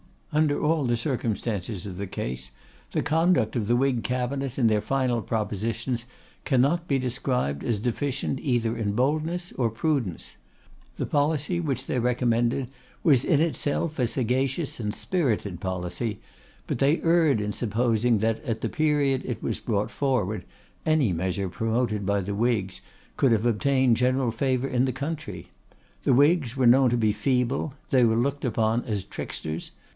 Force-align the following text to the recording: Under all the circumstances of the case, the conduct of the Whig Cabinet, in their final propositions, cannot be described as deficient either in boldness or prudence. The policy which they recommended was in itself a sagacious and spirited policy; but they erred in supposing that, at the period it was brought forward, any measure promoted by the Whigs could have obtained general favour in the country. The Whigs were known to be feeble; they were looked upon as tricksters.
Under 0.33 0.59
all 0.59 0.85
the 0.85 0.97
circumstances 0.97 1.85
of 1.85 1.97
the 1.97 2.07
case, 2.07 2.51
the 2.91 3.03
conduct 3.03 3.55
of 3.55 3.67
the 3.67 3.75
Whig 3.75 4.01
Cabinet, 4.03 4.57
in 4.57 4.65
their 4.67 4.81
final 4.81 5.21
propositions, 5.21 6.05
cannot 6.45 6.87
be 6.87 6.97
described 6.97 7.63
as 7.63 7.77
deficient 7.79 8.39
either 8.39 8.75
in 8.75 8.93
boldness 8.93 9.51
or 9.57 9.69
prudence. 9.69 10.37
The 10.95 11.05
policy 11.05 11.59
which 11.59 11.85
they 11.85 11.99
recommended 11.99 12.69
was 13.03 13.25
in 13.25 13.41
itself 13.41 13.99
a 13.99 14.07
sagacious 14.07 14.79
and 14.79 14.95
spirited 14.95 15.59
policy; 15.59 16.19
but 16.65 16.79
they 16.79 17.01
erred 17.03 17.41
in 17.41 17.53
supposing 17.53 18.19
that, 18.19 18.43
at 18.45 18.61
the 18.61 18.69
period 18.69 19.23
it 19.25 19.43
was 19.43 19.59
brought 19.59 19.91
forward, 19.91 20.45
any 20.85 21.11
measure 21.11 21.49
promoted 21.49 22.05
by 22.07 22.21
the 22.21 22.33
Whigs 22.33 22.81
could 23.17 23.33
have 23.33 23.45
obtained 23.45 23.97
general 23.97 24.31
favour 24.31 24.67
in 24.67 24.85
the 24.85 24.93
country. 24.93 25.49
The 26.05 26.13
Whigs 26.13 26.55
were 26.55 26.65
known 26.65 26.89
to 26.89 26.97
be 26.97 27.11
feeble; 27.11 27.73
they 27.91 28.05
were 28.05 28.15
looked 28.15 28.45
upon 28.45 28.85
as 28.85 29.03
tricksters. 29.03 29.69